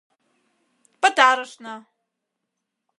Пытарышна... 1.01 1.75